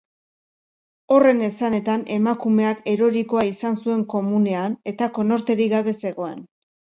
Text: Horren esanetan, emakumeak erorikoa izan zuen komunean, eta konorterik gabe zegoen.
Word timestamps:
Horren 1.15 1.43
esanetan, 1.47 2.05
emakumeak 2.15 2.81
erorikoa 2.93 3.43
izan 3.51 3.77
zuen 3.85 4.01
komunean, 4.15 4.79
eta 4.95 5.11
konorterik 5.19 5.71
gabe 5.77 5.95
zegoen. 6.01 6.43